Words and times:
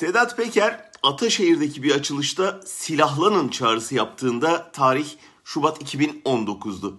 Sedat 0.00 0.36
Peker 0.36 0.90
Ataşehir'deki 1.02 1.82
bir 1.82 1.94
açılışta 1.94 2.60
silahlanın 2.66 3.48
çağrısı 3.48 3.94
yaptığında 3.94 4.72
tarih 4.72 5.08
Şubat 5.44 5.82
2019'du. 5.82 6.96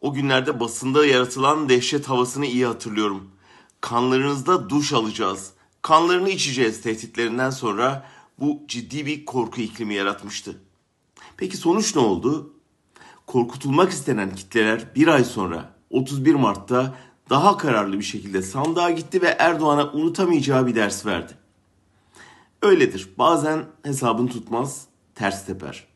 O 0.00 0.14
günlerde 0.14 0.60
basında 0.60 1.06
yaratılan 1.06 1.68
dehşet 1.68 2.08
havasını 2.08 2.46
iyi 2.46 2.66
hatırlıyorum. 2.66 3.30
Kanlarınızda 3.80 4.70
duş 4.70 4.92
alacağız, 4.92 5.50
kanlarını 5.82 6.30
içeceğiz 6.30 6.82
tehditlerinden 6.82 7.50
sonra 7.50 8.06
bu 8.40 8.62
ciddi 8.68 9.06
bir 9.06 9.24
korku 9.24 9.60
iklimi 9.60 9.94
yaratmıştı. 9.94 10.56
Peki 11.36 11.56
sonuç 11.56 11.96
ne 11.96 12.02
oldu? 12.02 12.52
Korkutulmak 13.26 13.90
istenen 13.90 14.34
kitleler 14.34 14.94
bir 14.94 15.08
ay 15.08 15.24
sonra 15.24 15.74
31 15.90 16.34
Mart'ta 16.34 16.94
daha 17.30 17.56
kararlı 17.56 17.98
bir 17.98 18.04
şekilde 18.04 18.42
sandığa 18.42 18.90
gitti 18.90 19.22
ve 19.22 19.36
Erdoğan'a 19.38 19.92
unutamayacağı 19.92 20.66
bir 20.66 20.74
ders 20.74 21.06
verdi. 21.06 21.47
Öyledir. 22.62 23.08
Bazen 23.18 23.66
hesabın 23.82 24.26
tutmaz, 24.26 24.86
ters 25.14 25.46
teper. 25.46 25.86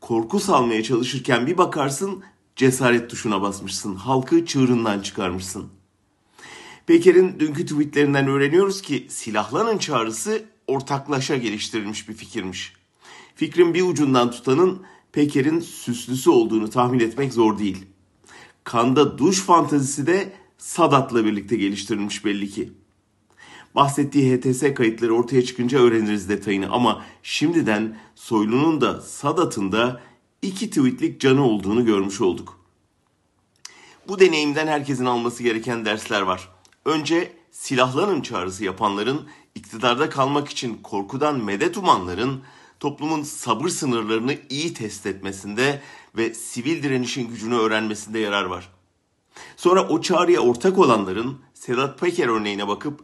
Korku 0.00 0.40
salmaya 0.40 0.82
çalışırken 0.82 1.46
bir 1.46 1.58
bakarsın 1.58 2.24
cesaret 2.56 3.10
tuşuna 3.10 3.42
basmışsın. 3.42 3.94
Halkı 3.94 4.46
çığırından 4.46 5.00
çıkarmışsın. 5.00 5.68
Peker'in 6.86 7.40
dünkü 7.40 7.66
tweetlerinden 7.66 8.28
öğreniyoruz 8.28 8.82
ki 8.82 9.06
silahlanın 9.10 9.78
çağrısı 9.78 10.44
ortaklaşa 10.66 11.36
geliştirilmiş 11.36 12.08
bir 12.08 12.14
fikirmiş. 12.14 12.72
Fikrin 13.34 13.74
bir 13.74 13.82
ucundan 13.82 14.30
tutanın 14.30 14.82
Peker'in 15.12 15.60
süslüsü 15.60 16.30
olduğunu 16.30 16.70
tahmin 16.70 17.00
etmek 17.00 17.32
zor 17.32 17.58
değil. 17.58 17.86
Kanda 18.64 19.18
duş 19.18 19.40
fantazisi 19.40 20.06
de 20.06 20.32
Sadat'la 20.58 21.24
birlikte 21.24 21.56
geliştirilmiş 21.56 22.24
belli 22.24 22.50
ki. 22.50 22.72
Bahsettiği 23.74 24.36
HTS 24.36 24.74
kayıtları 24.74 25.14
ortaya 25.14 25.44
çıkınca 25.44 25.78
öğreniriz 25.78 26.28
detayını 26.28 26.70
ama 26.70 27.04
şimdiden 27.22 27.98
Soylu'nun 28.14 28.80
da 28.80 29.00
Sadat'ın 29.00 29.72
da 29.72 30.00
iki 30.42 30.70
tweetlik 30.70 31.20
canı 31.20 31.46
olduğunu 31.46 31.84
görmüş 31.84 32.20
olduk. 32.20 32.60
Bu 34.08 34.20
deneyimden 34.20 34.66
herkesin 34.66 35.04
alması 35.04 35.42
gereken 35.42 35.84
dersler 35.84 36.20
var. 36.20 36.48
Önce 36.84 37.32
silahlanın 37.50 38.20
çağrısı 38.20 38.64
yapanların 38.64 39.28
iktidarda 39.54 40.10
kalmak 40.10 40.48
için 40.48 40.78
korkudan 40.82 41.44
medet 41.44 41.76
umanların 41.76 42.42
toplumun 42.80 43.22
sabır 43.22 43.68
sınırlarını 43.68 44.36
iyi 44.48 44.74
test 44.74 45.06
etmesinde 45.06 45.82
ve 46.16 46.34
sivil 46.34 46.82
direnişin 46.82 47.28
gücünü 47.28 47.54
öğrenmesinde 47.54 48.18
yarar 48.18 48.44
var. 48.44 48.68
Sonra 49.56 49.88
o 49.88 50.00
çağrıya 50.00 50.40
ortak 50.40 50.78
olanların 50.78 51.38
Sedat 51.54 52.00
Peker 52.00 52.28
örneğine 52.28 52.68
bakıp 52.68 53.00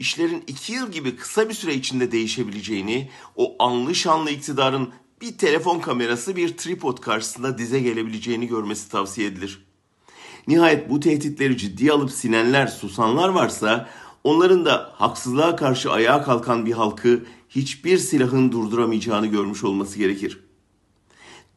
işlerin 0.00 0.44
iki 0.46 0.72
yıl 0.72 0.92
gibi 0.92 1.16
kısa 1.16 1.48
bir 1.48 1.54
süre 1.54 1.74
içinde 1.74 2.12
değişebileceğini, 2.12 3.10
o 3.36 3.56
anlı 3.58 3.94
şanlı 3.94 4.30
iktidarın 4.30 4.88
bir 5.20 5.38
telefon 5.38 5.80
kamerası 5.80 6.36
bir 6.36 6.56
tripod 6.56 6.98
karşısında 6.98 7.58
dize 7.58 7.80
gelebileceğini 7.80 8.46
görmesi 8.46 8.90
tavsiye 8.90 9.28
edilir. 9.28 9.64
Nihayet 10.48 10.90
bu 10.90 11.00
tehditleri 11.00 11.56
ciddiye 11.56 11.92
alıp 11.92 12.10
sinenler, 12.10 12.66
susanlar 12.66 13.28
varsa 13.28 13.88
onların 14.24 14.64
da 14.64 14.92
haksızlığa 14.94 15.56
karşı 15.56 15.92
ayağa 15.92 16.22
kalkan 16.22 16.66
bir 16.66 16.72
halkı 16.72 17.24
hiçbir 17.48 17.98
silahın 17.98 18.52
durduramayacağını 18.52 19.26
görmüş 19.26 19.64
olması 19.64 19.98
gerekir. 19.98 20.40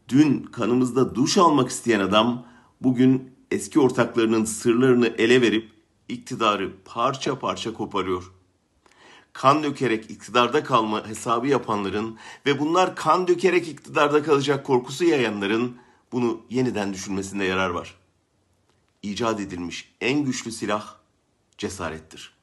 Dün 0.09 0.43
kanımızda 0.43 1.15
duş 1.15 1.37
almak 1.37 1.69
isteyen 1.69 1.99
adam 1.99 2.45
bugün 2.81 3.31
eski 3.51 3.79
ortaklarının 3.79 4.45
sırlarını 4.45 5.07
ele 5.07 5.41
verip 5.41 5.72
iktidarı 6.09 6.71
parça 6.85 7.39
parça 7.39 7.73
koparıyor. 7.73 8.31
Kan 9.33 9.63
dökerek 9.63 10.11
iktidarda 10.11 10.63
kalma 10.63 11.07
hesabı 11.07 11.47
yapanların 11.47 12.17
ve 12.45 12.59
bunlar 12.59 12.95
kan 12.95 13.27
dökerek 13.27 13.67
iktidarda 13.67 14.23
kalacak 14.23 14.65
korkusu 14.65 15.05
yayanların 15.05 15.77
bunu 16.11 16.41
yeniden 16.49 16.93
düşünmesinde 16.93 17.45
yarar 17.45 17.69
var. 17.69 17.95
İcat 19.03 19.39
edilmiş 19.39 19.93
en 20.01 20.25
güçlü 20.25 20.51
silah 20.51 20.95
cesarettir. 21.57 22.33